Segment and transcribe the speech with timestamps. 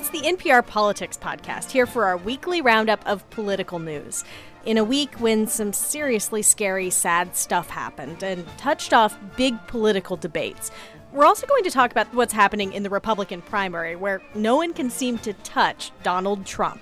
[0.00, 4.24] It's the NPR Politics Podcast, here for our weekly roundup of political news.
[4.64, 10.16] In a week when some seriously scary, sad stuff happened and touched off big political
[10.16, 10.70] debates.
[11.12, 14.72] We're also going to talk about what's happening in the Republican primary, where no one
[14.72, 16.80] can seem to touch Donald Trump.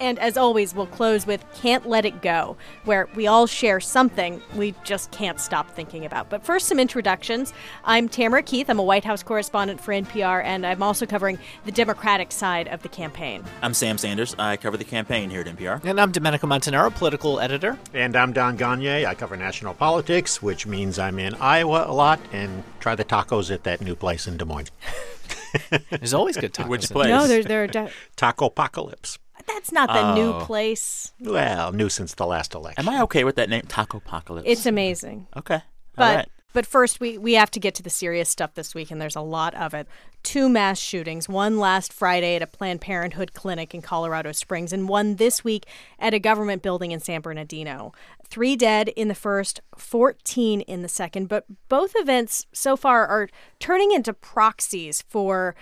[0.00, 4.40] And as always, we'll close with Can't Let It Go, where we all share something
[4.54, 6.30] we just can't stop thinking about.
[6.30, 7.52] But first, some introductions.
[7.84, 8.70] I'm Tamara Keith.
[8.70, 12.82] I'm a White House correspondent for NPR, and I'm also covering the Democratic side of
[12.82, 13.42] the campaign.
[13.62, 14.34] I'm Sam Sanders.
[14.38, 15.84] I cover the campaign here at NPR.
[15.84, 17.78] And I'm Domenico Montanaro, political editor.
[17.92, 19.04] And I'm Don Gonyea.
[19.06, 23.50] I cover national politics, which means I'm in Iowa a lot and try the tacos
[23.50, 24.70] at that new place in Des Moines.
[25.90, 26.68] There's always good tacos.
[26.68, 27.08] Which place?
[27.08, 27.66] No, there, there are.
[27.66, 29.18] De- Taco Apocalypse.
[29.48, 30.40] That's not the new Oh.
[30.44, 31.12] place.
[31.20, 32.86] Well, new since the last election.
[32.86, 33.62] Am I okay with that name?
[33.68, 34.48] Taco Apocalypse.
[34.48, 35.26] It's amazing.
[35.36, 35.62] okay.
[35.96, 36.28] But All right.
[36.52, 39.16] but first we we have to get to the serious stuff this week and there's
[39.16, 39.88] a lot of it.
[40.22, 44.88] Two mass shootings, one last Friday at a Planned Parenthood clinic in Colorado Springs and
[44.88, 45.64] one this week
[45.98, 47.92] at a government building in San Bernardino.
[48.28, 53.28] 3 dead in the first, 14 in the second, but both events so far are
[53.58, 55.54] turning into proxies for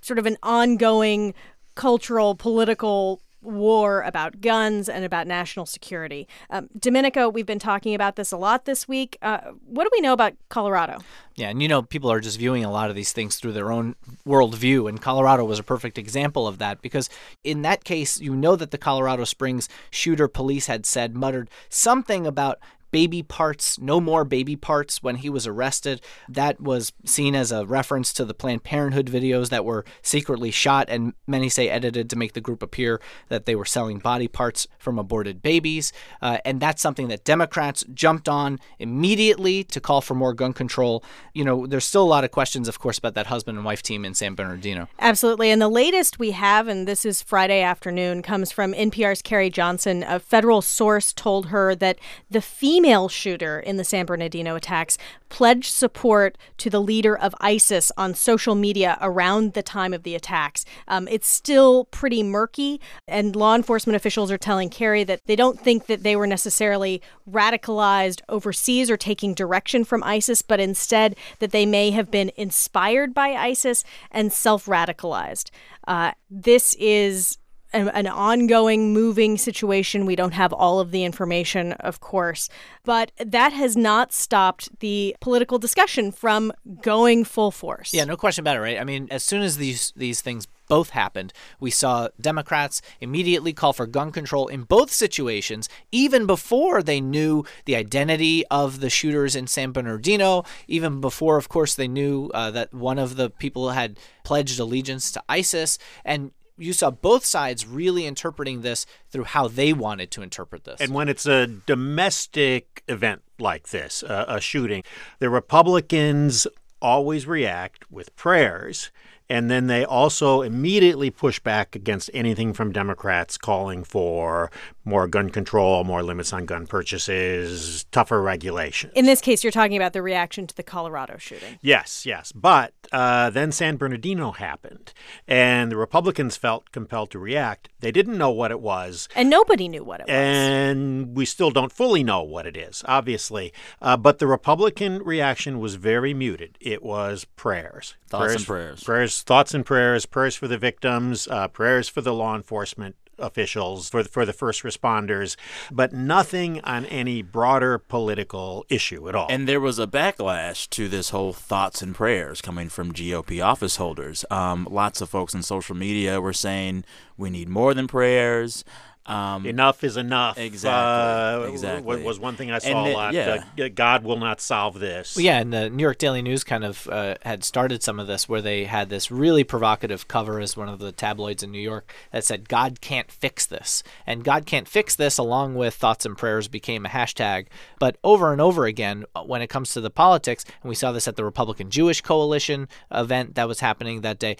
[0.00, 1.34] sort of an ongoing
[1.74, 6.26] cultural political war about guns and about national security.
[6.50, 9.18] Um, Domenico, we've been talking about this a lot this week.
[9.22, 11.00] Uh, what do we know about Colorado?
[11.36, 13.72] Yeah, and you know, people are just viewing a lot of these things through their
[13.72, 17.10] own worldview, and Colorado was a perfect example of that because
[17.42, 22.26] in that case, you know that the Colorado Springs shooter police had said, muttered something
[22.26, 22.60] about
[22.94, 26.00] baby parts, no more baby parts when he was arrested.
[26.28, 30.86] That was seen as a reference to the Planned Parenthood videos that were secretly shot
[30.88, 34.68] and many say edited to make the group appear that they were selling body parts
[34.78, 35.92] from aborted babies.
[36.22, 41.02] Uh, and that's something that Democrats jumped on immediately to call for more gun control.
[41.32, 43.82] You know, there's still a lot of questions, of course, about that husband and wife
[43.82, 44.88] team in San Bernardino.
[45.00, 45.50] Absolutely.
[45.50, 50.04] And the latest we have, and this is Friday afternoon, comes from NPR's Carrie Johnson.
[50.04, 51.98] A federal source told her that
[52.30, 54.98] the female shooter in the San Bernardino attacks
[55.30, 60.14] pledged support to the leader of ISIS on social media around the time of the
[60.14, 60.66] attacks.
[60.86, 65.58] Um, it's still pretty murky, and law enforcement officials are telling Carrie that they don't
[65.58, 71.52] think that they were necessarily radicalized overseas or taking direction from ISIS, but instead that
[71.52, 75.50] they may have been inspired by ISIS and self radicalized.
[75.88, 77.38] Uh, this is
[77.74, 80.06] an, an ongoing, moving situation.
[80.06, 82.48] We don't have all of the information, of course,
[82.84, 87.92] but that has not stopped the political discussion from going full force.
[87.92, 88.80] Yeah, no question about it, right?
[88.80, 93.74] I mean, as soon as these these things both happened, we saw Democrats immediately call
[93.74, 99.36] for gun control in both situations, even before they knew the identity of the shooters
[99.36, 103.70] in San Bernardino, even before, of course, they knew uh, that one of the people
[103.70, 105.78] had pledged allegiance to ISIS.
[106.02, 110.80] And you saw both sides really interpreting this through how they wanted to interpret this.
[110.80, 114.82] And when it's a domestic event like this, uh, a shooting,
[115.18, 116.46] the Republicans
[116.80, 118.90] always react with prayers.
[119.30, 124.50] And then they also immediately push back against anything from Democrats calling for
[124.84, 128.90] more gun control, more limits on gun purchases, tougher regulation.
[128.94, 131.58] In this case, you're talking about the reaction to the Colorado shooting.
[131.62, 132.32] Yes, yes.
[132.32, 134.92] But uh, then San Bernardino happened,
[135.26, 137.70] and the Republicans felt compelled to react.
[137.80, 140.14] They didn't know what it was, And nobody knew what it was.
[140.14, 143.52] and we still don't fully know what it is, obviously.
[143.80, 146.58] Uh, but the Republican reaction was very muted.
[146.60, 148.84] It was prayers, Thoughts and prayers.
[148.84, 153.88] prayers, thoughts and prayers, prayers for the victims, uh, prayers for the law enforcement officials,
[153.88, 155.36] for the, for the first responders,
[155.70, 159.26] but nothing on any broader political issue at all.
[159.30, 163.76] And there was a backlash to this whole thoughts and prayers coming from GOP office
[163.76, 164.24] holders.
[164.30, 166.84] Um, lots of folks on social media were saying
[167.16, 168.64] we need more than prayers.
[169.06, 170.38] Um, Enough is enough.
[170.38, 171.82] Exactly, Uh, exactly.
[171.98, 173.12] wa- Was one thing I saw And a it- lot.
[173.12, 173.44] yeah.
[173.62, 175.14] Uh, God will not solve this.
[175.16, 178.06] Well, yeah, and the New York Daily News kind of uh, had started some of
[178.06, 181.58] this where they had this really provocative cover as one of the tabloids in New
[181.60, 183.82] York that said, God can't fix this.
[184.06, 187.46] And God can't fix this, along with thoughts and prayers, became a hashtag.
[187.78, 190.92] But over and over again, uh, when it comes to the politics, and we saw
[190.92, 194.36] this at the Republican Jewish Coalition event that was happening that day.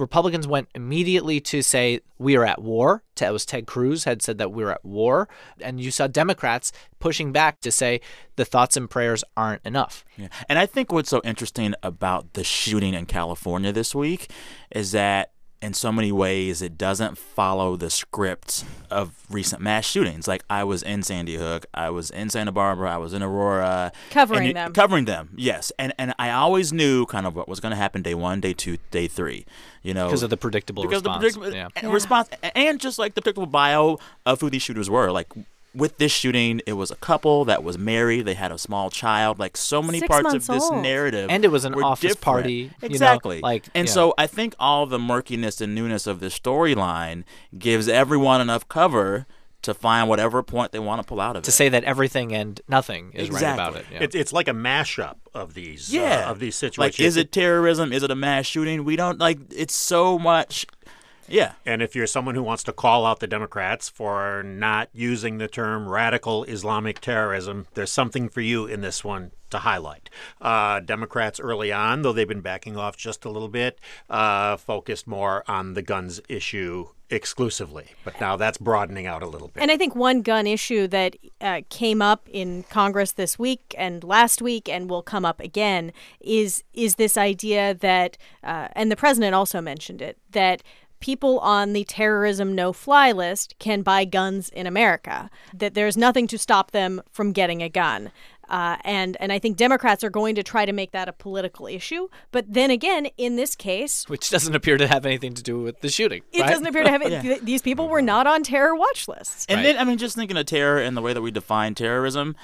[0.00, 3.02] Republicans went immediately to say we are at war.
[3.20, 5.28] It was Ted Cruz had said that we are at war,
[5.60, 8.00] and you saw Democrats pushing back to say
[8.36, 10.04] the thoughts and prayers aren't enough.
[10.16, 10.28] Yeah.
[10.48, 14.30] And I think what's so interesting about the shooting in California this week
[14.70, 20.28] is that in so many ways it doesn't follow the script of recent mass shootings.
[20.28, 23.90] Like I was in Sandy Hook, I was in Santa Barbara, I was in Aurora,
[24.10, 24.72] Covering and it- them.
[24.72, 25.30] covering them.
[25.36, 28.40] Yes, and and I always knew kind of what was going to happen day one,
[28.40, 29.46] day two, day three.
[29.82, 31.34] You know, because of the predictable because response.
[31.34, 31.88] the predictable yeah.
[31.88, 35.10] Uh, response, and just like the predictable bio of who these shooters were.
[35.10, 35.28] Like
[35.78, 38.26] with this shooting, it was a couple that was married.
[38.26, 39.38] They had a small child.
[39.38, 40.82] Like so many Six parts of months this old.
[40.82, 42.20] narrative, And it was an office different.
[42.22, 43.40] party, you know, Exactly.
[43.40, 43.94] like, and yeah.
[43.94, 47.24] so I think all the murkiness and newness of this storyline
[47.58, 49.26] gives everyone enough cover
[49.60, 51.50] to find whatever point they want to pull out of to it.
[51.50, 53.86] To say that everything and nothing is right about it.
[53.92, 53.98] Yeah.
[54.02, 57.00] It's it's like a mashup of these yeah, uh, of these situations.
[57.00, 57.92] Like, is it terrorism?
[57.92, 58.84] Is it a mass shooting?
[58.84, 59.38] We don't like.
[59.50, 60.64] It's so much.
[61.28, 61.52] Yeah.
[61.66, 65.48] And if you're someone who wants to call out the Democrats for not using the
[65.48, 70.10] term radical Islamic terrorism, there's something for you in this one to highlight.
[70.40, 73.80] Uh, Democrats early on, though they've been backing off just a little bit,
[74.10, 77.86] uh, focused more on the guns issue exclusively.
[78.04, 79.62] But now that's broadening out a little bit.
[79.62, 84.04] And I think one gun issue that uh, came up in Congress this week and
[84.04, 88.96] last week, and will come up again, is is this idea that, uh, and the
[88.96, 90.62] president also mentioned it, that
[91.00, 95.30] people on the terrorism no-fly list can buy guns in America.
[95.54, 98.10] That there's nothing to stop them from getting a gun.
[98.48, 101.66] Uh, and and I think Democrats are going to try to make that a political
[101.66, 102.08] issue.
[102.32, 105.82] But then again, in this case, Which doesn't appear to have anything to do with
[105.82, 106.22] the shooting.
[106.32, 106.48] it right?
[106.48, 107.20] doesn't appear to have it.
[107.20, 109.44] th- These people were not on terror watch lists.
[109.50, 109.64] And Right.
[109.64, 112.34] then, I mean, just thinking of terror and the way that we define terrorism,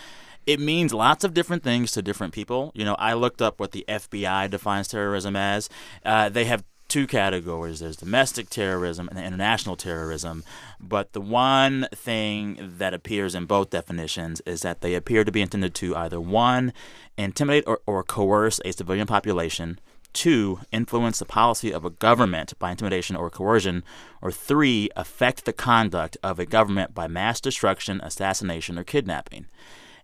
[0.46, 2.70] it means lots of different things to different people.
[2.74, 5.70] You know, I looked up what the FBI defines terrorism as.
[6.04, 10.44] Uh, they have two categories there's domestic terrorism and international terrorism.
[10.80, 15.42] But the one thing that appears in both definitions is that they appear to be
[15.42, 16.72] intended to either one,
[17.16, 19.78] intimidate or, or coerce a civilian population.
[20.12, 23.82] Two, influence the policy of a government by intimidation or coercion.
[24.22, 29.46] Or three, affect the conduct of a government by mass destruction, assassination, or kidnapping.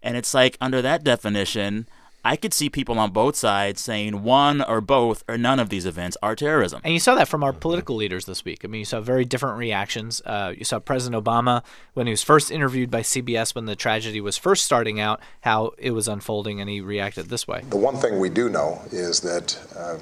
[0.03, 1.87] And it's like, under that definition,
[2.25, 5.87] I could see people on both sides saying one or both or none of these
[5.87, 6.81] events are terrorism.
[6.85, 8.61] And you saw that from our political leaders this week.
[8.65, 10.21] I mean, you saw very different reactions.
[10.25, 11.63] Uh, you saw President Obama
[11.95, 15.73] when he was first interviewed by CBS when the tragedy was first starting out, how
[15.79, 17.63] it was unfolding, and he reacted this way.
[17.71, 19.95] The one thing we do know is that uh,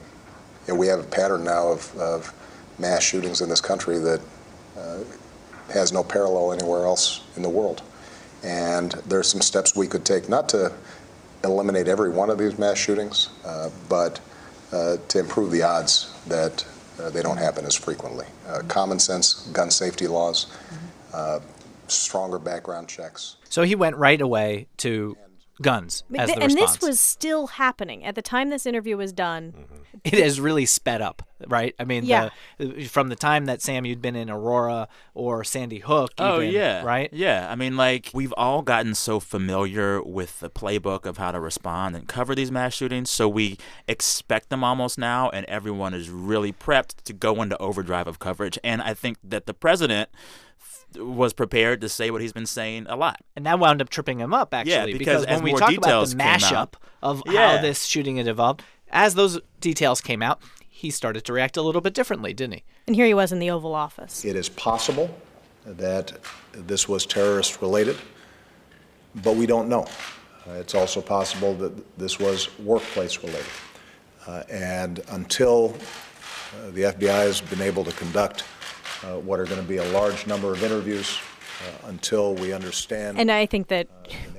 [0.66, 2.32] you know, we have a pattern now of, of
[2.78, 4.20] mass shootings in this country that
[4.76, 4.98] uh,
[5.72, 7.82] has no parallel anywhere else in the world.
[8.42, 10.72] And there are some steps we could take, not to
[11.44, 14.20] eliminate every one of these mass shootings, uh, but
[14.72, 16.66] uh, to improve the odds that
[17.00, 18.26] uh, they don't happen as frequently.
[18.68, 20.46] Common sense gun safety laws,
[21.86, 23.36] stronger background checks.
[23.48, 25.16] So he went right away to
[25.60, 26.76] guns as th- the and response.
[26.78, 29.54] this was still happening at the time this interview was done.
[30.04, 31.74] it has really sped up, right?
[31.78, 32.30] I mean, Yeah.
[32.58, 36.82] the, from the time that Sam you'd been in Aurora or Sandy Hook, Oh yeah,
[36.84, 37.08] right?
[37.12, 41.40] Yeah, I mean, like we've all gotten so familiar with the playbook of how to
[41.40, 43.58] respond and cover these mass shootings, so we
[43.88, 48.58] expect them almost now, and everyone is really prepped to go into overdrive of coverage.
[48.62, 50.47] And I think that the president f-
[50.96, 53.20] was prepared to say what he's been saying a lot.
[53.36, 56.08] And that wound up tripping him up, actually, Yeah, because as when we talk about
[56.08, 57.56] the came out- mashup of Yeah.
[57.56, 61.62] how this shooting had evolved, as those details came out, he started to react a
[61.62, 62.64] little bit differently, didn't he?
[62.86, 64.24] And here he was in the Oval Office.
[64.24, 65.10] It is possible
[65.66, 66.12] that
[66.52, 67.96] this was terrorist related,
[69.14, 69.86] but we don't know.
[70.48, 73.44] Uh, It's also possible that this was workplace related.
[74.26, 75.74] Uh, And until
[76.56, 78.44] uh, the FBI has been able to conduct
[79.04, 81.18] uh, what are going to be a large number of interviews,
[81.66, 83.18] uh, until we understand.
[83.18, 83.88] And I think that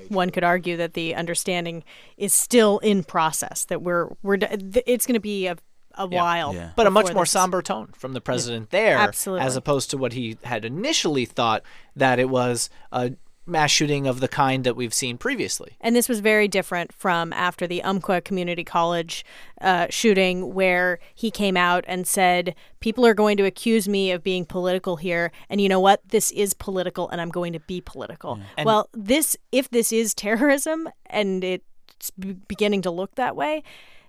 [0.09, 1.83] one could argue that the understanding
[2.17, 3.65] is still in process.
[3.65, 5.57] That we're we're it's going to be a
[5.95, 6.71] a while, Yeah.
[6.77, 9.45] But a much more this- somber tone from the president there, Absolutely.
[9.45, 11.63] as opposed to what he had initially thought
[11.95, 13.11] that it was a
[13.49, 15.73] mass shooting of the kind that we've seen previously.
[15.81, 19.25] And this was very different from after the Umpqua Community College
[19.61, 24.23] uh, shooting, where he came out and said, People are going to accuse me of
[24.23, 25.31] being political here.
[25.49, 26.01] And you know what?
[26.09, 28.39] This is political, and I'm going to be political.
[28.65, 33.63] well, this, if this is terrorism and it's b- beginning to look that way,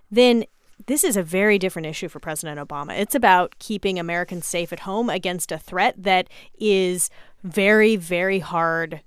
[0.09, 0.45] then
[0.87, 2.97] this is a very different issue for President Obama.
[2.97, 6.27] It's about keeping Americans safe at home against a threat that
[6.59, 7.09] is
[7.43, 9.01] very, very hard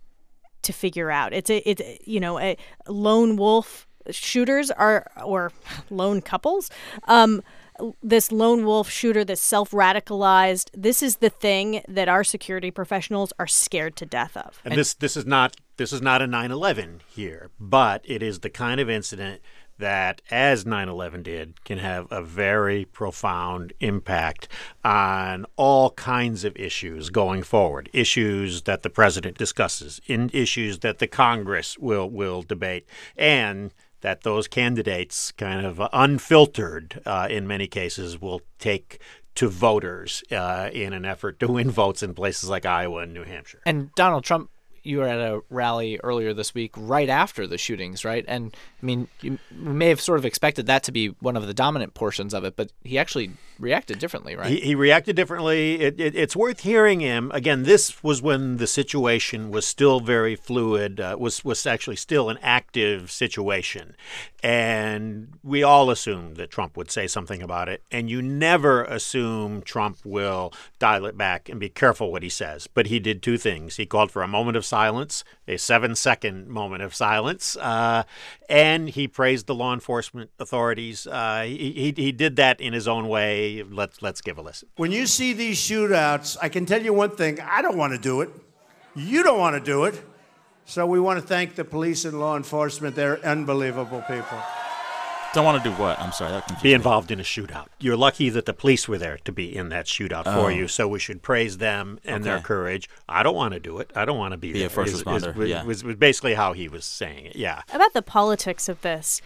[0.65, 1.33] to figure out.
[1.33, 2.57] It's a it's you know a
[2.89, 5.53] lone wolf shooters are or
[5.91, 6.71] lone couples.
[7.05, 7.43] Um,
[8.03, 10.71] this lone wolf shooter, this self radicalized.
[10.75, 14.61] This is the thing that our security professionals are scared to death of.
[14.65, 18.51] And, this this is not this is not a 9/11 here, but it is the
[18.51, 19.41] kind of incident
[19.79, 24.49] that, as 9 11 did, can have a very profound impact
[24.85, 27.91] on all kinds of issues going forward.
[27.93, 34.23] Issues that the president discusses, in issues that the Congress will, will debate, and that
[34.23, 39.01] those candidates, kind of unfiltered uh, in many cases, will take
[39.35, 43.25] to voters uh, in an effort to win votes in places like Iowa and New
[43.25, 43.61] Hampshire.
[43.67, 44.51] And Donald Trump
[44.85, 48.25] you were at a rally earlier this week right after the shootings, right?
[48.29, 51.55] And I mean, you may have sort of expected that to be one of the
[51.55, 54.51] dominant portions of it, but he actually reacted differently, right?
[54.51, 55.81] He, he reacted differently.
[55.81, 57.31] It, it, it's worth hearing him.
[57.35, 62.29] Again, this was when the situation was still very fluid, uh, was, was actually still
[62.29, 63.97] an active situation.
[64.45, 67.83] And we all assumed that Trump would say something about it.
[67.91, 72.67] And you never assume Trump will dial it back and be careful what he says.
[72.67, 73.77] But he did two things.
[73.77, 78.03] He called for a moment of silence, a seven second moment of silence, uh,
[78.47, 81.07] and he praised the law enforcement authorities.
[81.07, 83.63] Uh, he, he, he did that in his own way.
[83.63, 84.69] Let's, let's give a listen.
[84.77, 87.99] When you see these shootouts, I can tell you one thing I don't want to
[87.99, 88.29] do it.
[88.95, 90.05] You don't want to do it.
[90.67, 92.97] So we want to thank the police and law enforcement.
[92.97, 94.39] They're unbelievable people.
[95.35, 95.99] Don't want to do what?
[95.99, 96.31] I'm sorry.
[96.31, 97.67] That be involved in a shootout.
[97.81, 100.43] You're lucky that the police were there to be in that shootout oh.
[100.43, 100.69] for you.
[100.69, 102.25] So we should praise them and okay.
[102.25, 102.89] their courage.
[103.09, 103.91] I don't want to do it.
[103.97, 104.69] I don't want to be, be there.
[104.69, 105.31] a first is, responder.
[105.31, 105.65] Is, was, yeah.
[105.65, 107.37] was, was basically how he was saying it.
[107.37, 107.63] Yeah.
[107.73, 109.21] About the politics of this,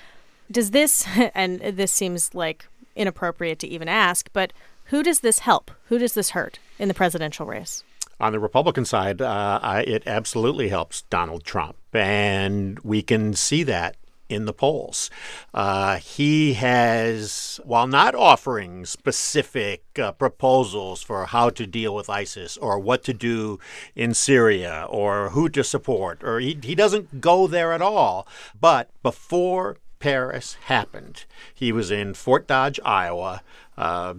[0.50, 2.66] does this and this seems like
[2.96, 4.54] inappropriate to even ask, but
[4.84, 5.70] who does this help?
[5.88, 7.84] Who does this hurt in the presidential race?
[8.20, 11.76] On the Republican side, uh, it absolutely helps Donald Trump.
[11.92, 13.96] And we can see that
[14.28, 15.10] in the polls.
[15.54, 22.56] Uh, he has, while not offering specific uh, proposals for how to deal with ISIS
[22.58, 23.58] or what to do
[23.94, 28.26] in Syria or who to support, or he, he doesn't go there at all.
[28.58, 33.42] But before Paris happened, he was in Fort Dodge, Iowa.
[33.76, 34.14] Uh,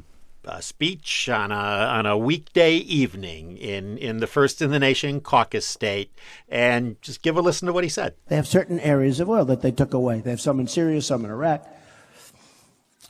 [0.46, 5.22] a speech on a on a weekday evening in in the first in the nation
[5.22, 6.12] caucus state,
[6.48, 8.14] and just give a listen to what he said.
[8.28, 10.22] They have certain areas of oil that they took away.
[10.22, 11.68] They have some in Syria, some in Iraq.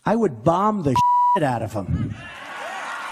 [0.06, 0.96] I would bomb the
[1.36, 2.16] shit out of them.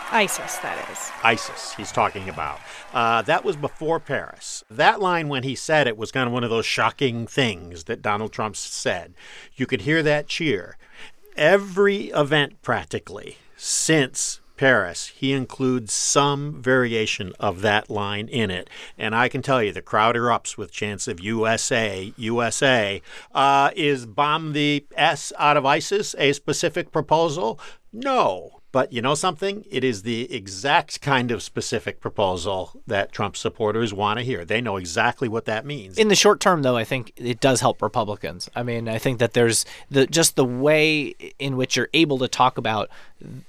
[0.09, 1.11] ISIS, that is.
[1.23, 2.59] ISIS, he's talking about.
[2.93, 4.63] Uh, that was before Paris.
[4.69, 8.01] That line, when he said it, was kind of one of those shocking things that
[8.01, 9.13] Donald Trump said.
[9.55, 10.77] You could hear that cheer.
[11.35, 18.69] Every event, practically, since Paris, he includes some variation of that line in it.
[18.97, 23.01] And I can tell you, the crowd erupts with chants of USA, USA.
[23.33, 27.59] Uh, is bomb the S out of ISIS a specific proposal?
[27.93, 28.56] No.
[28.71, 29.65] But you know something?
[29.69, 34.43] It is the exact kind of specific proposal that Trump supporters want to hear.
[34.43, 35.97] They know exactly what that means.
[35.97, 38.49] In the short term, though, I think it does help Republicans.
[38.55, 42.27] I mean, I think that there's the just the way in which you're able to
[42.27, 42.89] talk about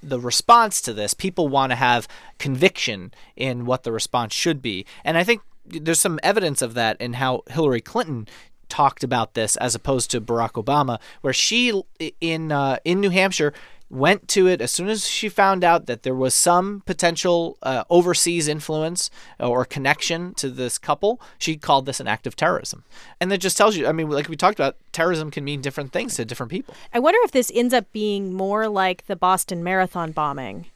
[0.03, 1.15] the response to this.
[1.15, 2.07] People want to have
[2.39, 6.99] conviction in what the response should be, and I think there's some evidence of that
[7.01, 8.27] in how Hillary Clinton
[8.69, 11.83] talked about this as opposed to Barack Obama, where she
[12.21, 13.53] in uh, in New Hampshire
[13.91, 17.85] went to it as soon as she found out that there was some potential uh,
[17.89, 21.21] overseas influence or connection to this couple.
[21.39, 22.85] She called this an act of terrorism.
[23.21, 25.93] And that just tells you, I mean, like we talked about, terrorism can mean different
[25.93, 26.75] things to different people.
[26.93, 30.67] I wonder if this ends up being more like the Boston Marathon bombing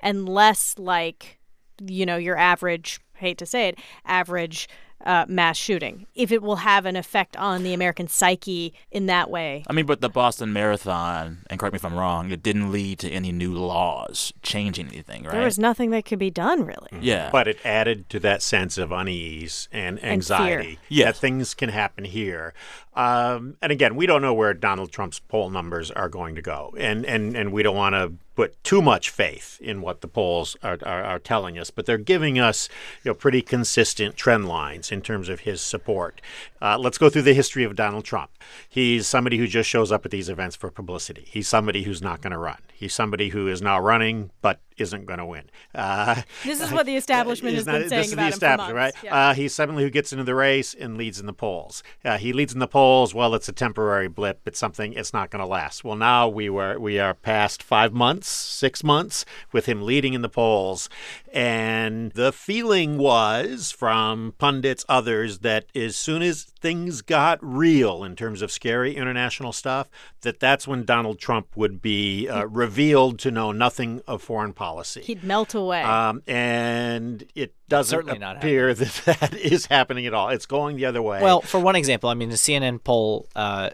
[0.00, 1.38] and less like,
[1.80, 4.68] you know, your average, hate to say it, average
[5.04, 9.30] uh, mass shooting, if it will have an effect on the American psyche in that
[9.30, 9.64] way.
[9.68, 12.98] I mean, but the Boston Marathon, and correct me if I'm wrong, it didn't lead
[13.00, 15.32] to any new laws changing anything, right?
[15.32, 16.88] There was nothing that could be done, really.
[16.92, 17.02] Mm-hmm.
[17.02, 17.30] Yeah.
[17.30, 21.06] But it added to that sense of unease and anxiety and yes.
[21.06, 22.54] that things can happen here.
[22.94, 26.74] Um, and again, we don't know where Donald Trump's poll numbers are going to go,
[26.76, 30.56] and and and we don't want to put too much faith in what the polls
[30.62, 32.68] are, are, are, telling us, but they're giving us
[33.04, 36.20] you know pretty consistent trend lines in terms of his support.
[36.60, 38.30] Uh, let's go through the history of Donald Trump.
[38.68, 41.26] He's somebody who just shows up at these events for publicity.
[41.28, 42.58] He's somebody who's not going to run.
[42.82, 45.44] He's somebody who is now running but isn't going to win.
[45.72, 48.76] Uh, this is what the establishment has not, been saying this about is the establishment,
[48.76, 48.94] right?
[49.02, 49.14] Yeah.
[49.14, 51.84] Uh, he's somebody who gets into the race and leads in the polls.
[52.04, 53.14] Uh, he leads in the polls.
[53.14, 54.40] Well, it's a temporary blip.
[54.46, 54.92] It's something.
[54.94, 55.84] It's not going to last.
[55.84, 60.22] Well, now we were we are past five months, six months with him leading in
[60.22, 60.88] the polls,
[61.32, 68.16] and the feeling was from pundits, others, that as soon as things got real in
[68.16, 69.88] terms of scary international stuff,
[70.22, 75.02] that that's when Donald Trump would be uh, revealed to know nothing of foreign policy.
[75.02, 75.82] He'd melt away.
[75.82, 80.30] Um, and it doesn't appear that that is happening at all.
[80.30, 81.20] It's going the other way.
[81.22, 83.70] Well, for one example, I mean, the CNN poll uh,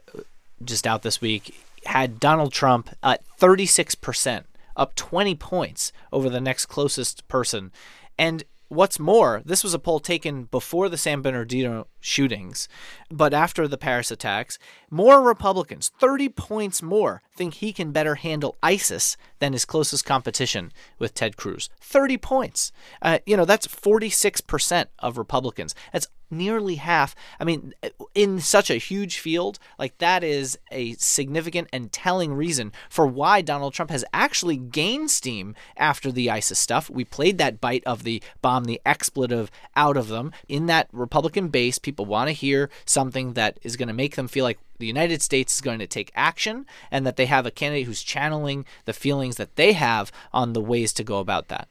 [0.64, 1.54] just out this week
[1.86, 4.44] had Donald Trump at 36%,
[4.76, 7.70] up 20 points over the next closest person.
[8.18, 12.68] And what's more, this was a poll taken before the San Bernardino shootings,
[13.10, 14.58] but after the Paris attacks,
[14.90, 20.72] more Republicans, 30 points more, think he can better handle ISIS than his closest competition
[20.98, 21.70] with Ted Cruz.
[21.80, 22.72] 30 points.
[23.00, 25.74] Uh, you know, that's 46% of Republicans.
[25.92, 27.14] That's nearly half.
[27.40, 27.74] I mean,
[28.14, 33.40] in such a huge field, like that is a significant and telling reason for why
[33.40, 36.90] Donald Trump has actually gained steam after the ISIS stuff.
[36.90, 40.32] We played that bite of the bomb the expletive out of them.
[40.48, 44.28] In that Republican base, people want to hear something that is going to make them
[44.28, 47.50] feel like the United States is going to take action and that they have a
[47.50, 51.68] candidate who's channeling the feelings that they have on the ways to go about that.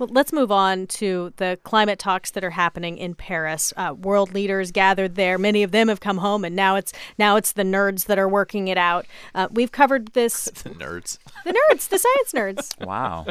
[0.00, 3.74] Well, let's move on to the climate talks that are happening in Paris.
[3.76, 5.36] Uh, world leaders gathered there.
[5.36, 8.26] Many of them have come home, and now it's now it's the nerds that are
[8.28, 9.04] working it out.
[9.34, 10.44] Uh, we've covered this.
[10.64, 11.18] the nerds.
[11.44, 12.86] The nerds, the science nerds.
[12.86, 13.26] Wow.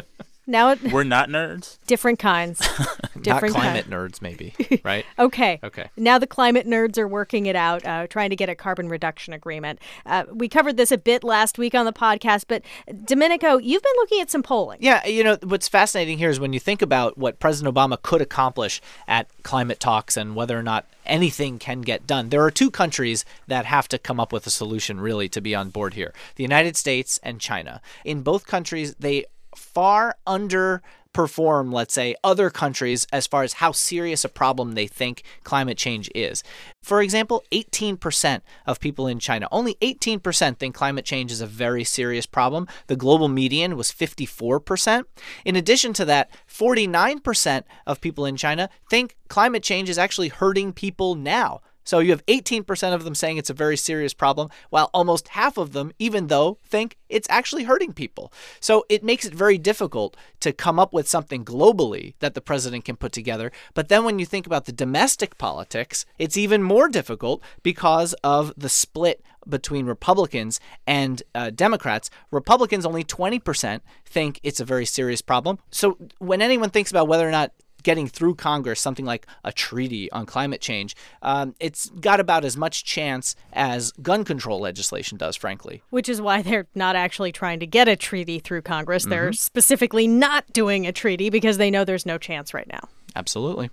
[0.50, 1.78] Now it, We're not nerds?
[1.86, 2.58] different kinds.
[3.20, 4.18] different Not climate kinds.
[4.18, 4.54] nerds, maybe,
[4.84, 5.06] right?
[5.18, 5.60] Okay.
[5.62, 5.88] Okay.
[5.96, 9.32] Now the climate nerds are working it out, uh, trying to get a carbon reduction
[9.32, 9.78] agreement.
[10.06, 12.62] Uh, we covered this a bit last week on the podcast, but
[13.04, 14.78] Domenico, you've been looking at some polling.
[14.80, 18.20] Yeah, you know, what's fascinating here is when you think about what President Obama could
[18.20, 22.30] accomplish at climate talks and whether or not anything can get done.
[22.30, 25.54] There are two countries that have to come up with a solution really to be
[25.54, 27.80] on board here the United States and China.
[28.04, 29.26] In both countries, they
[29.56, 35.22] far underperform, let's say, other countries as far as how serious a problem they think
[35.44, 36.42] climate change is.
[36.82, 41.84] For example, 18% of people in China, only 18% think climate change is a very
[41.84, 42.66] serious problem.
[42.86, 45.04] The global median was 54%.
[45.44, 50.72] In addition to that, 49% of people in China think climate change is actually hurting
[50.72, 51.60] people now.
[51.84, 55.56] So you have 18% of them saying it's a very serious problem, while almost half
[55.56, 58.32] of them, even though, think it's actually hurting people.
[58.60, 62.84] So it makes it very difficult to come up with something globally that the president
[62.84, 63.50] can put together.
[63.74, 68.52] But then when you think about the domestic politics, it's even more difficult because of
[68.56, 72.10] the split between Republicans and uh, Democrats.
[72.30, 75.58] Republicans, only 20% think it's a very serious problem.
[75.70, 80.10] So when anyone thinks about whether or not getting through Congress something like a treaty
[80.12, 85.36] on climate change, um, it's got about as much chance as gun control legislation does,
[85.36, 85.82] frankly.
[85.90, 89.04] Which is why they're not actually trying to get a treaty through Congress.
[89.04, 92.88] They're specifically not doing a treaty because they know there's no chance right now.
[93.16, 93.70] Absolutely.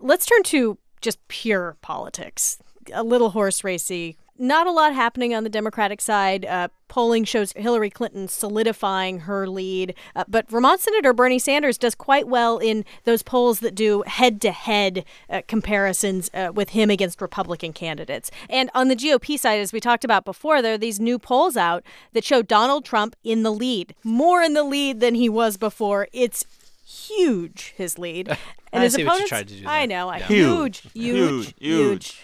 [0.00, 2.58] Let's turn to just pure politics.
[2.92, 4.16] A little horse racy.
[4.42, 6.44] Not a lot happening on the Democratic side.
[6.44, 9.94] Uh, polling shows Hillary Clinton solidifying her lead.
[10.16, 14.40] Uh, but Vermont Senator Bernie Sanders does quite well in those polls that do head
[14.40, 15.04] to head
[15.46, 18.32] comparisons uh, with him against Republican candidates.
[18.50, 21.56] And on the GOP side, as we talked about before, there are these new polls
[21.56, 25.56] out that show Donald Trump in the lead, more in the lead than he was
[25.56, 26.08] before.
[26.12, 26.44] It's
[26.84, 28.36] huge, his lead.
[28.74, 30.26] And I his see what you opponents, tried to do I know, I Yeah.
[30.28, 32.22] huge, huge, Huge, huge, huge.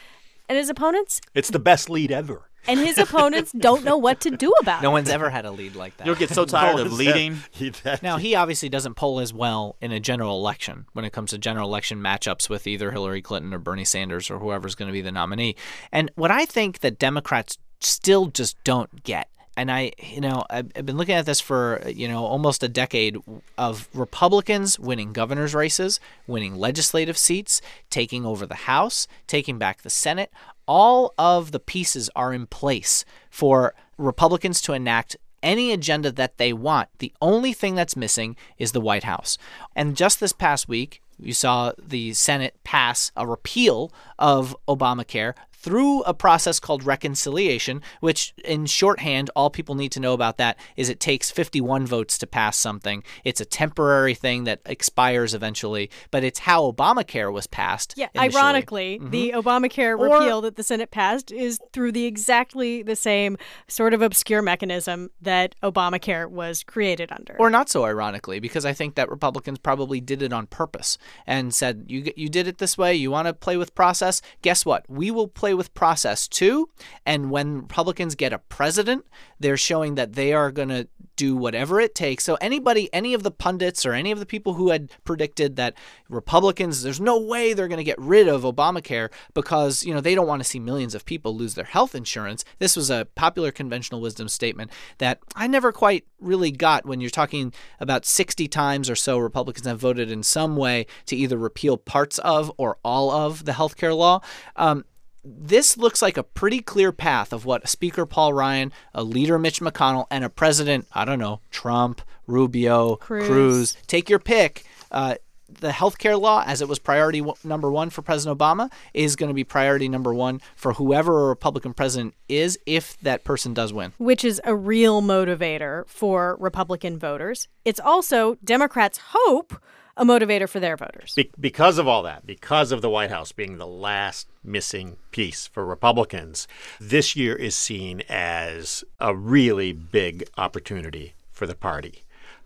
[0.49, 2.43] And his opponents, It's the best lead ever.
[2.67, 4.83] and his opponents don't know what to do about it.
[4.85, 4.93] No it.
[4.93, 6.07] one's ever had a lead like that.
[6.07, 7.39] You'll get so tired of leading.
[7.51, 11.13] he- that- Now, he obviously doesn't poll as well in a general election when it
[11.13, 14.89] comes to general election matchups with either Hillary Clinton or Bernie Sanders or whoever's going
[14.89, 15.55] to be the nominee.
[15.93, 19.29] And what I think that Democrats still just don't get.
[19.59, 23.17] And I, you know, I've, been looking at this for, you know, almost a decade
[23.59, 29.91] of Republicans winning governor's races, winning legislative seats, taking over the House, taking back the
[29.91, 30.31] Senate.
[30.69, 36.53] All of the pieces are in place for Republicans to enact any agenda that they
[36.53, 36.89] want.
[37.01, 39.39] The only thing that's missing is the White House.
[39.75, 46.03] And just this past week, you saw the Senate pass a repeal of Obamacare through
[46.03, 50.89] a process called reconciliation, which in shorthand, all people need to know about that is
[50.89, 53.03] it takes 51 votes to pass something.
[53.25, 57.95] It's a temporary thing that expires eventually, but it's how Obamacare was passed.
[57.97, 58.29] Yeah, initially.
[58.29, 58.39] Mm-hmm.
[58.39, 63.37] ironically, the Obamacare Or- repeal that the Senate passed is through the exactly the same
[63.67, 67.35] sort of obscure mechanism that Obamacare was created under.
[67.39, 71.53] Or not so ironically, because I think that Republicans probably did it on purpose and
[71.53, 72.95] said, "You you did it this way.
[72.95, 74.23] You want to play with process?
[74.43, 74.89] Guess what?
[74.89, 76.69] We will play with process too."
[77.07, 79.05] And when Republicans get a president,
[79.41, 82.25] they're showing that they are going to do whatever it takes.
[82.25, 85.75] So anybody, any of the pundits or any of the people who had predicted that
[86.09, 90.15] Republicans, there's no way they're going to get rid of Obamacare because you know they
[90.15, 92.45] don't want to see millions of people lose their health insurance.
[92.61, 97.11] This was a popular conventional wisdom statement that I never quite really got when you're
[97.11, 101.77] talking about 60 times or so Republicans have voted in some way to either repeal
[101.77, 104.21] parts of or all of the health care law.
[104.55, 104.85] Um,
[105.25, 109.61] this looks like a pretty clear path of what Speaker Paul Ryan, a leader Mitch
[109.61, 113.27] McConnell, and a president, I don't know, Trump, Rubio, Cruz.
[113.27, 114.65] Cruz, take your pick.
[114.91, 115.17] Uh,
[115.51, 119.29] the healthcare law, as it was priority w- number one for President Obama, is going
[119.29, 123.73] to be priority number one for whoever a Republican president is if that person does
[123.73, 123.93] win.
[123.97, 127.49] which is a real motivator for Republican voters.
[127.65, 129.55] It's also Democrats' hope
[129.99, 131.13] a motivator for their voters.
[131.15, 135.47] Be- because of all that, because of the White House being the last missing piece
[135.47, 136.49] for Republicans,
[136.81, 142.05] this year is seen as a really big opportunity for the party,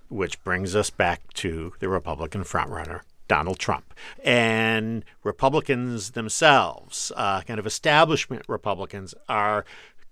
[0.09, 3.03] which brings us back to the Republican frontrunner.
[3.29, 3.95] Donald Trump.
[4.23, 9.65] And Republicans themselves, uh, kind of establishment Republicans, are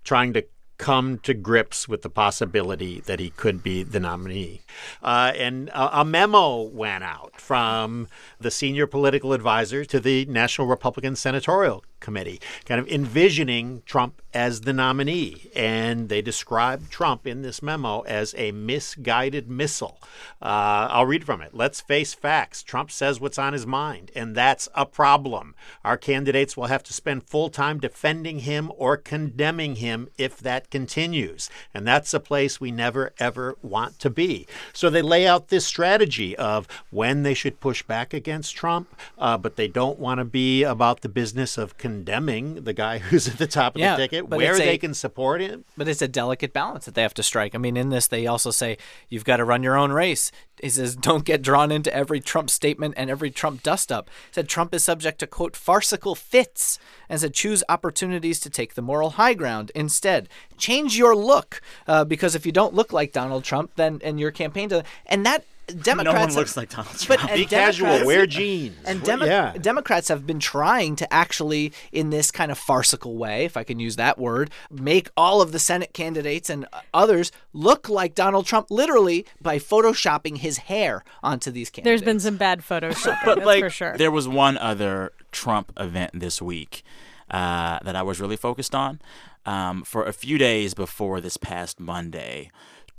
[0.05, 0.45] trying to
[0.81, 4.63] come to grips with the possibility that he could be the nominee.
[5.03, 8.09] Uh, and a, a memo went out from
[8.41, 14.63] the senior political advisor to the National Republican Senatorial Committee, kind of envisioning Trump as
[14.63, 15.51] the nominee.
[15.55, 19.99] And they described Trump in this memo as a misguided missile.
[20.41, 21.55] Uh, I'll read from it.
[21.55, 22.63] Let's face facts.
[22.63, 25.55] Trump says what's on his mind, and that's a problem.
[25.85, 30.71] Our candidates will have to spend full time defending him or condemning him if that
[30.71, 31.51] continues.
[31.75, 34.47] And that's a place we never, ever want to be.
[34.73, 39.37] So they lay out this strategy of when they should push back against Trump, uh,
[39.37, 43.47] but they don't want to be about the business of the guy who's at the
[43.47, 45.65] top of Yeah, the ticket, where it's a- they can support him.
[45.77, 47.55] But it's a delicate balance that they have to strike.
[47.55, 50.31] I mean, in this, they also say you've got to run your own race.
[50.63, 54.09] He says, don't get drawn into every Trump statement and every Trump dust up.
[54.29, 58.75] He said Trump is subject to, quote, farcical fits, and said choose opportunities to take
[58.75, 60.29] the moral high ground instead.
[60.59, 64.31] Change your look, uh, because if you don't look like Donald Trump, then and your
[64.31, 67.25] campaign does, and that Democrats no one looks like Donald Trump.
[67.25, 68.77] and Be casual, wear jeans.
[68.85, 69.53] and Demo- yeah.
[69.61, 73.79] Democrats have been trying to actually, in this kind of farcical way, if I can
[73.81, 78.71] use that word, make all of the Senate candidates and others look like Donald Trump,
[78.71, 82.03] literally by photoshopping his hair onto these candidates.
[82.03, 83.97] There's been some bad Photoshop, but that's like for sure.
[83.97, 86.83] there was one other Trump event this week
[87.31, 89.01] uh, that I was really focused on.
[89.47, 92.51] Um, for a few days before this past Monday,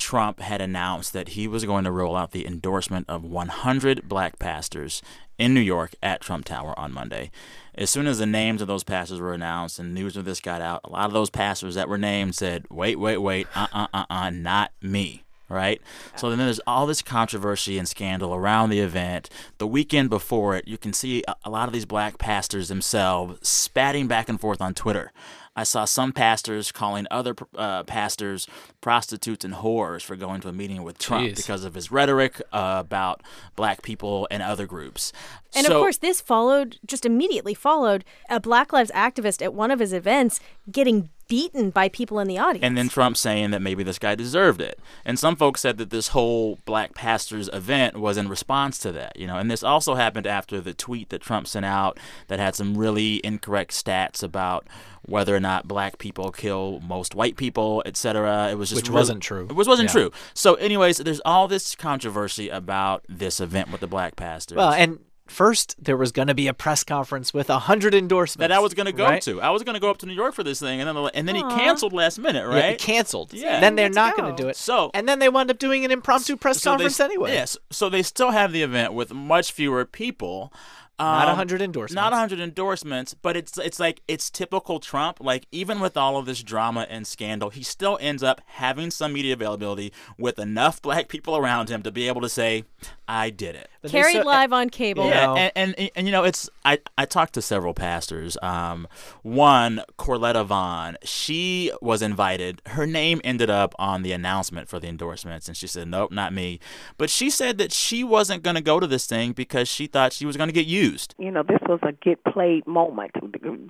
[0.01, 4.39] Trump had announced that he was going to roll out the endorsement of 100 black
[4.39, 5.03] pastors
[5.37, 7.29] in New York at Trump Tower on Monday.
[7.75, 10.59] As soon as the names of those pastors were announced and news of this got
[10.59, 13.87] out, a lot of those pastors that were named said, "Wait, wait, wait, uh, uh,
[13.93, 15.81] uh, uh, not me." right?
[16.15, 19.29] So then there's all this controversy and scandal around the event.
[19.57, 24.07] The weekend before it, you can see a, lot of these black pastors themselves spatting
[24.07, 25.11] back and forth on Twitter.
[25.55, 28.47] I saw some pastors calling other uh, pastors
[28.79, 31.35] prostitutes and whores for going to a meeting with Trump Jeez.
[31.35, 33.21] because of his rhetoric uh, about
[33.55, 35.11] black people and other groups.
[35.53, 39.71] And So- of course, this followed, just immediately followed, a Black Lives activist at one
[39.71, 40.39] of his events
[40.71, 42.61] getting beaten by people in the audience.
[42.65, 44.77] And then Trump saying that maybe this guy deserved it.
[45.05, 49.17] And some folks said that this whole black pastors event was in response to that,
[49.17, 49.37] you know.
[49.37, 53.21] And this also happened after the tweet that Trump sent out that had some really
[53.23, 54.67] incorrect stats about
[55.03, 58.49] whether or not black people kill most white people, etc.
[58.51, 59.47] It was just Which really- wasn't true.
[59.49, 59.93] It was wasn't Yeah.
[59.93, 60.11] true.
[60.33, 64.57] So anyways, there's all this controversy about this event with the black pastors.
[64.57, 64.99] Well, and
[65.31, 68.59] first there was going to be a press conference with a hundred endorsements that I
[68.59, 69.21] was going to go right?
[69.23, 69.41] to.
[69.41, 71.27] I was going to go up to New York for this thing, and then and
[71.27, 72.77] then he canceled last minute, Yeah, right?
[72.79, 73.33] canceled.
[73.33, 73.59] Yeah.
[73.59, 74.55] Then they're Let's not going to do it.
[74.55, 77.31] So- and then they wound up doing an impromptu press So they- conference anyway.
[77.33, 77.57] Yes.
[77.71, 80.53] So they still have the event with much fewer people.
[80.99, 81.95] Not Um, 100 endorsements.
[81.95, 85.17] Not 100 endorsements, but it's it's like it's typical Trump.
[85.19, 89.13] Like even with all of this drama and scandal, he still ends up having some
[89.13, 92.65] media availability with enough black people around him to be able to say,
[93.07, 95.07] "I did it." But they Carried so- live on cable.
[95.07, 95.33] Yeah.
[95.33, 98.37] Yeah, and, and and you know, it's I I talked to several pastors.
[98.41, 98.87] Um,
[99.23, 102.61] one Corletta Vaughn, she was invited.
[102.67, 106.31] Her name ended up on the announcement for the endorsements, and she said, "Nope, not
[106.33, 106.59] me."
[106.97, 110.13] But she said that she wasn't going to go to this thing because she thought
[110.13, 111.15] she was going to get used.
[111.17, 113.11] you know, this was a get played moment.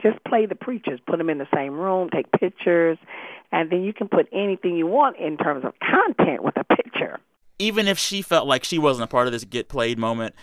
[0.01, 2.97] Just play the preachers, put them in the same room, take pictures,
[3.51, 7.19] and then you can put anything you want in terms of content with a picture.
[7.61, 10.35] Even if she felt like she wasn't a part of this get played moment,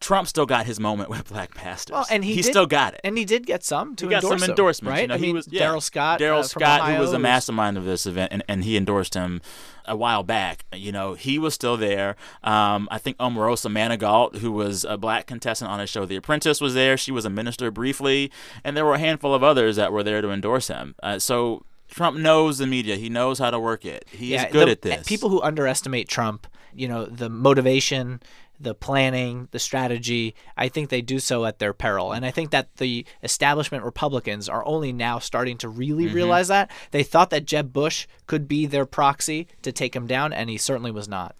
[0.00, 1.92] Trump still got his moment with black pastors.
[1.94, 3.00] Well, and he, did- still got it.
[3.04, 4.90] and he did get some to he got some him, endorsements.
[4.90, 5.02] right?
[5.02, 5.60] You know, I he mean, was yeah.
[5.60, 8.64] Darrell Scott, Darrell uh, Scott, Ohio, who was the mastermind of this event, and, and
[8.64, 9.40] he endorsed him
[9.86, 10.64] a while back.
[10.74, 12.16] You know, he was still there.
[12.42, 16.60] Um, I think Omarosa Manigault, who was a black contestant on his show The Apprentice,
[16.60, 16.96] was there.
[16.96, 18.32] She was a minister briefly,
[18.64, 20.94] and there were a handful of others that were there to endorse him.
[21.02, 21.64] Uh, so.
[21.88, 22.96] Trump knows the media.
[22.96, 24.06] He knows how to work it.
[24.10, 25.06] He is good the- at this.
[25.06, 28.20] People who underestimate Trump, you know, the motivation
[28.62, 32.12] the planning, the strategy, I think they do so at their peril.
[32.12, 36.14] And I think that the establishment Republicans are only now starting to really Mm-hmm.
[36.14, 36.70] realize that.
[36.90, 40.56] They thought that Jeb Bush could be their proxy to take him down, and he
[40.58, 41.34] certainly was not.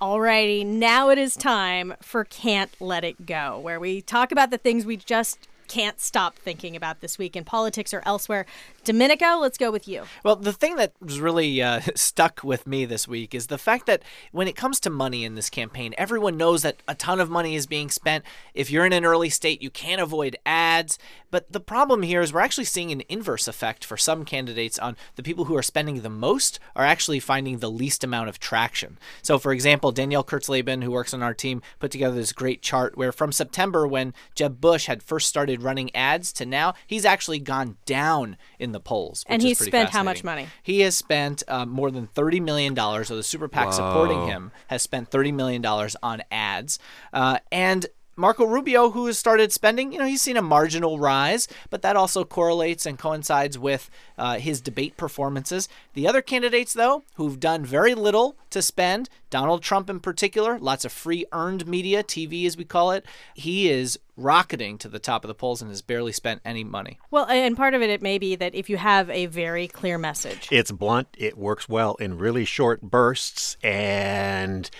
[0.00, 4.58] Alrighty, now it is time for Can't Let It Go, where we talk about the
[4.58, 8.46] things we just can't stop thinking about this week in politics or elsewhere.
[8.84, 10.04] Domenico, let's go with you.
[10.22, 13.86] Well, the thing that was really uh, stuck with me this week is the fact
[13.86, 17.28] that when it comes to money in this campaign, everyone knows that a ton of
[17.28, 18.24] money is being spent.
[18.54, 20.96] If you're in an early state, you can't avoid ads.
[21.32, 24.96] But the problem here is we're actually seeing an inverse effect for some candidates on
[25.16, 28.98] the people who are spending the most are actually finding the least amount of traction.
[29.22, 32.96] So, for example, Danielle Kurtzleben, who works on our team, put together this great chart
[32.96, 37.38] where from September, when Jeb Bush had first started running ads, to now, he's actually
[37.38, 39.24] gone down in the polls.
[39.28, 40.48] And which is pretty spent how much money?
[40.62, 44.82] He has spent uh, more than $30 million, or the super PAC supporting him has
[44.82, 46.78] spent $30 million on ads.
[47.12, 51.48] Uh, and Marco Rubio, who has started spending, you know, he's seen a marginal rise,
[51.70, 55.68] but that also correlates and coincides with uh, his debate performances.
[55.94, 60.84] The other candidates, though, who've done very little to spend, Donald Trump in particular, lots
[60.84, 65.24] of free earned media, TV as we call it, he is rocketing to the top
[65.24, 67.00] of the polls and has barely spent any money.
[67.10, 69.98] Well, and part of it, it may be that if you have a very clear
[69.98, 74.70] message, It's blunt, it works well in really short bursts, and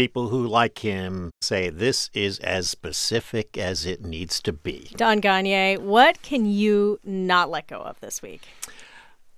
[0.00, 4.90] people who like him say this is as specific as it needs to be.
[4.96, 8.48] Don Gonyea, what can you not let go of this week?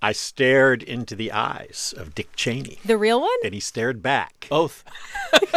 [0.01, 3.29] I stared into the eyes of Dick Cheney, The real one?
[3.43, 4.47] and he stared back.
[4.49, 4.85] Both.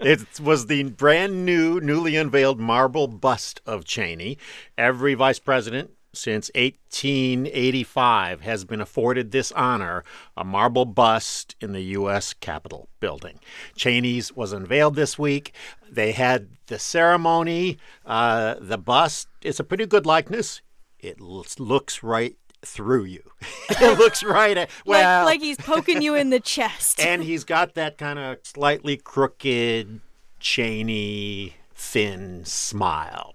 [0.00, 4.36] It was the brand new, newly unveiled marble bust of Cheney.
[4.76, 10.04] Every vice president since 1885 has been afforded this honor
[10.36, 12.32] a marble bust in the U.S.
[12.32, 13.38] Capitol building.
[13.76, 15.52] Cheney's was unveiled this week.
[15.90, 17.78] They had the ceremony.
[18.04, 20.62] Uh, the bust, it's a pretty good likeness.
[20.98, 23.22] It l- looks right through you.
[23.70, 27.00] it looks right at, well, like, like he's poking you in the chest.
[27.04, 30.00] and he's got that kind of slightly crooked,
[30.40, 33.34] Cheney, thin smile.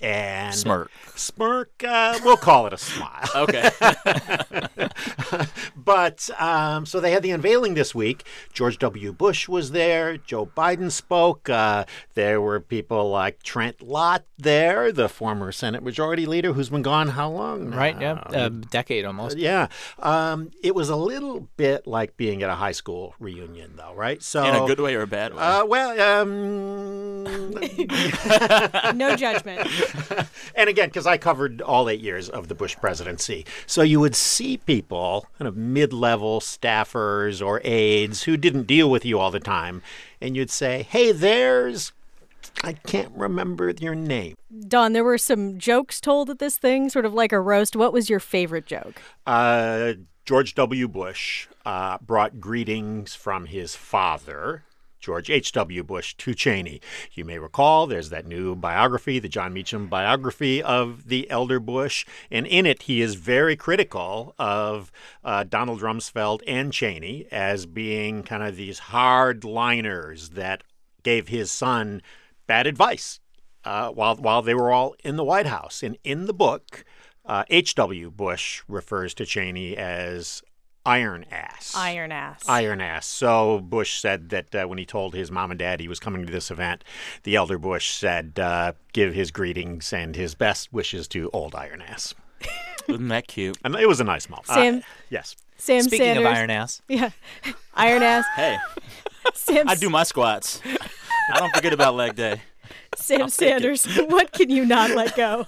[0.00, 0.90] And Smirk.
[1.16, 3.28] Smirk, uh, we'll call it a smile.
[3.34, 3.70] Okay.
[5.88, 8.24] But um, so they had the unveiling this week.
[8.52, 9.10] George W.
[9.12, 10.18] Bush was there.
[10.18, 11.48] Joe Biden spoke.
[11.48, 16.82] Uh, there were people like Trent Lott there, the former Senate Majority Leader who's been
[16.82, 17.70] gone how long?
[17.70, 17.98] Right?
[17.98, 18.22] Yeah.
[18.28, 19.38] A decade almost.
[19.38, 19.68] Yeah.
[19.98, 24.22] Um, it was a little bit like being at a high school reunion, though, right?
[24.22, 25.40] So In a good way or a bad way?
[25.42, 27.24] Uh, well, um,
[28.94, 29.68] no judgment.
[30.54, 34.14] and again, because I covered all eight years of the Bush presidency, so you would
[34.14, 39.40] see people, kind of mid-level staffers or aides who didn't deal with you all the
[39.40, 39.82] time,
[40.20, 41.92] and you'd say, "Hey, there's."
[42.64, 44.34] I can't remember your name.
[44.66, 47.76] Don, there were some jokes told at this thing, sort of like a roast.
[47.76, 49.00] What was your favorite joke?
[49.26, 50.88] Uh, George W.
[50.88, 54.64] Bush uh, brought greetings from his father,
[55.00, 55.82] George H.W.
[55.84, 56.80] Bush, to Cheney.
[57.12, 62.04] You may recall there's that new biography, the Jon Meacham biography of the elder Bush,
[62.30, 64.90] and in it he is very critical of
[65.24, 70.62] uh, Donald Rumsfeld and Cheney as being kind of these hard liners that
[71.02, 72.02] gave his son
[72.46, 73.20] bad advice
[73.64, 75.82] uh, while while they were all in the White House.
[75.82, 76.84] And in the book,
[77.24, 78.10] uh, H.W.
[78.10, 80.42] Bush refers to Cheney as
[80.88, 81.74] iron ass.
[81.76, 82.44] Iron ass.
[82.48, 83.06] Iron ass.
[83.06, 86.24] So Bush said that uh, when he told his mom and dad he was coming
[86.26, 86.82] to this event,
[87.22, 91.82] the elder Bush said, uh, "Give his greetings and his best wishes to old iron
[91.82, 92.14] ass."
[92.88, 93.58] Isn't that cute?
[93.64, 94.46] And it was a nice moment.
[94.46, 95.36] Sam- Uh, yes.
[95.58, 96.24] Sam Speaking Sanders.
[96.26, 97.10] of iron ass, Yeah.
[97.74, 98.24] Iron ass.
[98.36, 98.56] Hey,
[99.34, 100.60] Sam, I do my squats.
[101.34, 102.40] I don't forget about leg day.
[102.96, 103.28] Sam I'll.
[103.28, 103.84] Sanders.
[104.08, 105.44] what can you not let go?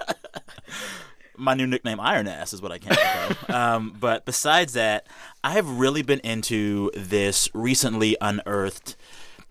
[1.40, 3.50] My new nickname Iron Ass is what I came up with.
[3.50, 5.06] Um, but besides that,
[5.42, 8.96] I have really been into this recently unearthed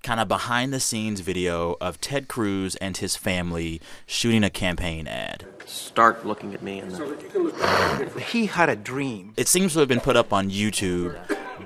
[0.04, 5.08] kind of behind the scenes video of Ted Cruz and his family shooting a campaign
[5.08, 5.45] ad.
[5.65, 9.34] Start looking at me and He had a dream.
[9.36, 11.17] It seems to have been put up on YouTube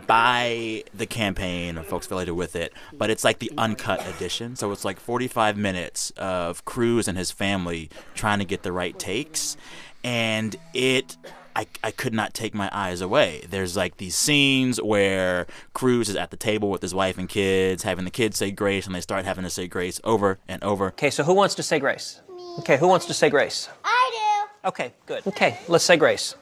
[0.07, 4.55] by the campaign or folks affiliated with it, but it's like the uncut edition.
[4.55, 8.97] So it's like 45 minutes of Cruz and his family trying to get the right
[8.97, 9.55] takes.
[10.03, 11.17] And it,
[11.55, 13.45] I, I could not take my eyes away.
[13.49, 17.83] There's like these scenes where Cruz is at the table with his wife and kids,
[17.83, 20.87] having the kids say grace, and they start having to say grace over and over.
[20.87, 22.21] Okay, so who wants to say grace?
[22.59, 23.69] Okay, who wants to say grace?
[23.83, 24.69] I do.
[24.69, 25.25] Okay, good.
[25.27, 26.35] Okay, let's say grace.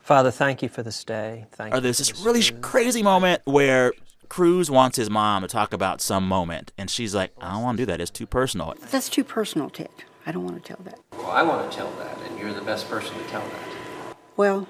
[0.00, 1.46] Father, thank you for this day.
[1.52, 1.82] Thank or you.
[1.82, 3.92] there's for this really sh- crazy moment where
[4.28, 7.78] Cruz wants his mom to talk about some moment, and she's like, I don't want
[7.78, 8.00] to do that.
[8.00, 8.74] It's too personal.
[8.90, 9.88] That's too personal, Ted.
[10.26, 10.98] I don't want to tell that.
[11.12, 14.16] Well, I want to tell that, and you're the best person to tell that.
[14.36, 14.66] Well,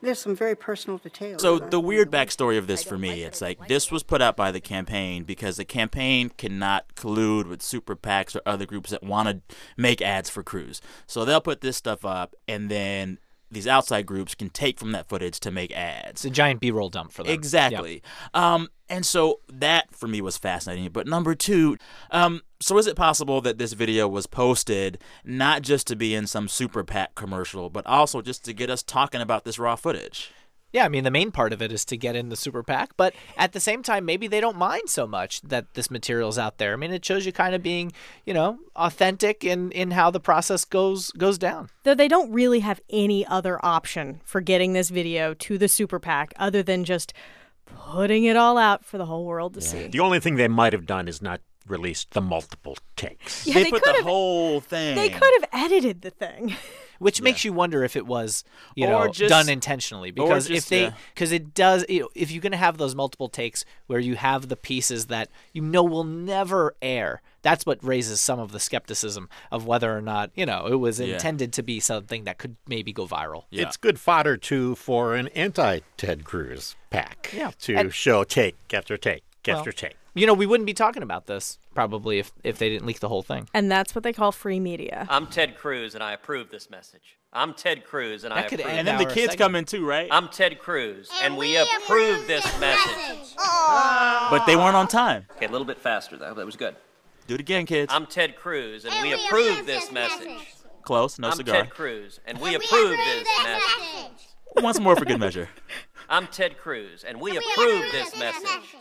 [0.00, 1.42] there's some very personal details.
[1.42, 4.50] So the weird backstory of this for me, it's like this was put out by
[4.50, 9.28] the campaign because the campaign cannot collude with super PACs or other groups that want
[9.28, 10.80] to make ads for Cruz.
[11.06, 13.18] So they'll put this stuff up, and then
[13.52, 16.10] these outside groups can take from that footage to make ads.
[16.10, 17.32] It's a giant B-roll dump for them.
[17.32, 18.02] Exactly.
[18.34, 20.90] Um, and so that for me was fascinating.
[20.92, 21.76] But number two,
[22.10, 26.26] um, so is it possible that this video was posted not just to be in
[26.26, 30.30] some super PAC commercial, but also just to get us talking about this raw footage?
[30.72, 32.96] Yeah, I mean, the main part of it is to get in the super PAC,
[32.96, 36.56] but at the same time, maybe they don't mind so much that this material's out
[36.58, 36.72] there.
[36.72, 37.92] I mean, it shows you kind of being,
[38.24, 41.68] you know, authentic in, in how the process goes goes down.
[41.82, 45.98] Though they don't really have any other option for getting this video to the super
[45.98, 47.12] PAC other than just
[47.66, 49.88] putting it all out for the whole world to see.
[49.88, 53.46] The only thing they might have done is not released the multiple takes.
[53.46, 54.96] Yeah, they, they put the have- whole thing.
[54.96, 56.56] They could have edited the thing.
[57.02, 60.10] Which makes you wonder if it was, you Or know, just- done intentionally.
[60.10, 60.92] Because if just, they, yeah.
[61.14, 64.14] because it does, you know, if you're going to have those multiple takes where you
[64.16, 68.60] have the pieces that you know will never air, that's what raises some of the
[68.60, 71.14] skepticism of whether or not, you know, it was Yeah.
[71.14, 73.44] intended to be something that could maybe go viral.
[73.50, 73.66] Yeah.
[73.66, 77.50] It's good fodder too for an anti-Ted Cruz PAC Yeah.
[77.62, 79.94] to And- show take after take Well, after take.
[80.14, 83.08] You know, we wouldn't be talking about this probably if if they didn't leak the
[83.08, 83.48] whole thing.
[83.54, 85.06] And that's what they call free media.
[85.08, 87.16] I'm Ted Cruz, and I approve this message.
[87.32, 88.76] I'm Ted Cruz, and I could approve.
[88.76, 89.38] end and then the kids segment.
[89.38, 90.08] come in too, right?
[90.10, 93.34] I'm Ted Cruz, and, we, approve this message.
[93.38, 95.24] but they weren't on time.
[95.36, 96.18] Okay, a little bit faster.
[96.18, 96.76] That, that was good.
[97.26, 97.90] Do it again, kids.
[97.90, 100.56] I'm Ted Cruz, and, we approve this message.
[100.82, 101.18] Close.
[101.18, 101.62] No I'm cigar.
[101.62, 104.28] Ted Cruz, and we approve this message.
[104.56, 105.48] Once more for good measure.
[106.12, 108.76] I'm Ted Cruz, and we approve this message.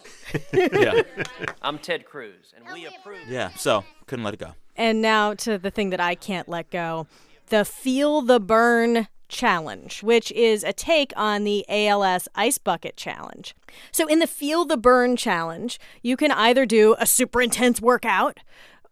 [0.74, 1.02] yeah.
[1.62, 3.26] I'm Ted Cruz, and we approve.
[3.30, 3.52] Yeah.
[3.56, 4.52] So couldn't let it go.
[4.76, 7.08] And now to the thing that I can't let go
[7.48, 13.56] the Feel the Burn Challenge, which is a take on the ALS Ice Bucket Challenge.
[13.94, 18.41] So, in the Feel the Burn Challenge, you can either do a super intense workout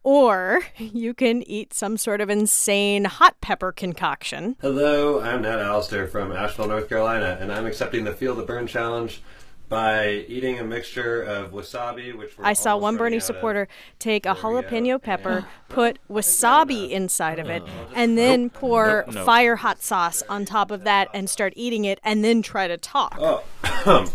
[0.03, 4.55] or you can eat some sort of insane hot pepper concoction.
[4.61, 8.67] Hello, I'm Nat Alistair from Asheville, North Carolina, and I'm accepting the Feel the Burn
[8.67, 9.21] challenge
[9.67, 13.35] by eating a mixture of wasabi, which we're I saw one Bernie running out of.
[13.35, 13.67] supporter
[13.99, 19.25] take a jalapeno pepper, put wasabi inside of it, oh, and then pour Nope, nope.
[19.27, 22.77] fire hot sauce on top of that and start eating it and then try to
[22.77, 23.15] talk.
[23.19, 23.43] Oh,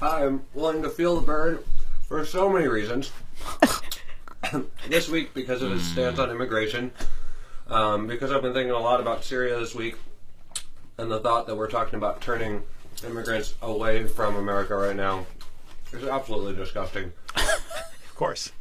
[0.00, 1.58] I'm willing to feel the burn
[2.08, 3.12] for so many reasons.
[4.88, 6.92] this week, because of his stance on immigration,
[7.68, 9.96] um, because I've been thinking a lot about Syria this week,
[10.98, 12.62] and the thought that we're talking about turning
[13.04, 15.26] immigrants away from America right now
[15.92, 17.12] is absolutely disgusting.
[18.12, 18.52] Of course.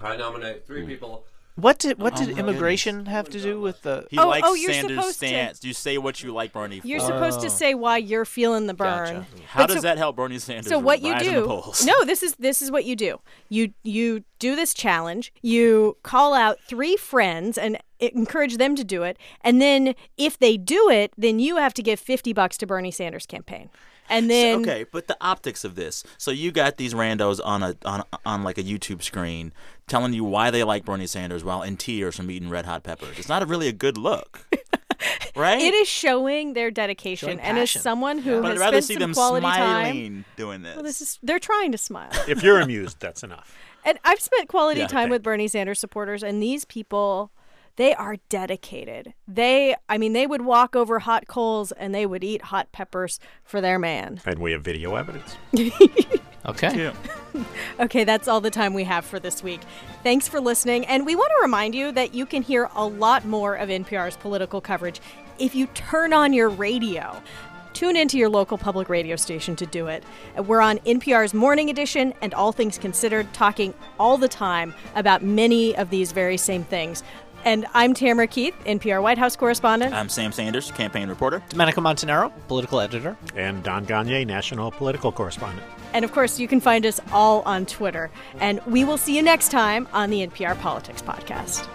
[0.00, 1.24] I nominate three people.
[1.56, 4.06] What did what Oh did my immigration have to do with the?
[4.10, 5.64] He Oh, likes oh, you're Sanders' supposed to- stance.
[5.64, 6.80] You say what you like, Bernie.
[6.82, 7.06] You're for.
[7.06, 7.50] supposed to oh.
[7.50, 9.14] say why you're feeling the burn.
[9.14, 9.26] Gotcha.
[9.46, 10.68] How But does so- that help Bernie Sanders?
[10.68, 11.46] So what you rise in do?
[11.46, 11.86] Polls?
[11.86, 13.20] No, this is this is what you do.
[13.48, 15.32] You you do this challenge.
[15.42, 20.56] You call out three friends and encourage them to do it, and then if they
[20.56, 23.70] do it, then you have to give fifty bucks to Bernie Sanders campaign.
[24.10, 26.04] And then okay, but the optics of this.
[26.18, 29.52] So you got these randos on a on on like a YouTube screen
[29.86, 33.18] telling you why they like Bernie Sanders while in tears from eating red hot peppers.
[33.18, 34.46] It's not a really a good look,
[35.36, 35.60] right?
[35.60, 37.28] it is showing their dedication.
[37.28, 40.12] Showing and as someone who But I'd has rather spent see some them quality smiling
[40.14, 40.74] time, doing this.
[40.76, 42.10] well, this is they're trying to smile.
[42.28, 43.56] If you're amused, that's enough.
[43.86, 44.86] And I've spent quality Yeah.
[44.86, 47.30] time with Bernie Sanders supporters, and these people,
[47.76, 49.14] they are dedicated.
[49.26, 53.18] They, I mean, they would walk over hot coals and they would eat hot peppers
[53.42, 54.20] for their man.
[54.26, 55.36] And we have video evidence.
[56.46, 56.76] Okay.
[56.76, 56.94] Yeah.
[57.80, 59.60] Okay, that's all the time we have for this week.
[60.02, 63.24] Thanks for listening, and we want to remind you that you can hear a lot
[63.24, 65.00] more of NPR's political coverage
[65.38, 67.20] if you turn on your radio.
[67.72, 70.04] Tune into your local public radio station to do it.
[70.36, 75.74] We're on NPR's Morning Edition and All Things Considered, talking all the time about many
[75.76, 77.02] of these very same things.
[77.44, 79.92] And I'm Tamara Keith, NPR White House correspondent.
[79.92, 81.42] I'm Sam Sanders, campaign reporter.
[81.50, 83.18] Domenico Montanaro, political editor.
[83.36, 85.62] And Don Gonyea, national political correspondent.
[85.92, 88.10] And of course, you can find us all on Twitter.
[88.40, 91.68] And we will see you next time on the NPR Politics Podcast.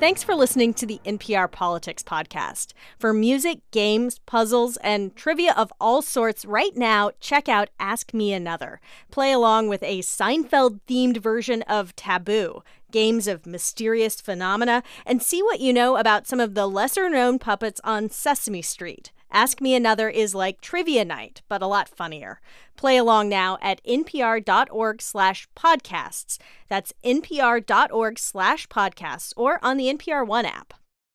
[0.00, 2.72] Thanks for listening to the NPR Politics Podcast.
[3.00, 8.32] For music, games, puzzles, and trivia of all sorts, right now, check out Ask Me
[8.32, 8.80] Another.
[9.10, 15.42] Play along with a Seinfeld themed version of Taboo, games of mysterious phenomena, and see
[15.42, 19.10] what you know about some of the lesser known puppets on Sesame Street.
[19.30, 22.40] Ask Me Another is like trivia night, but a lot funnier.
[22.76, 26.38] Play along now at npr.org slash podcasts.
[26.68, 30.74] That's npr.org slash podcasts or on the NPR One app.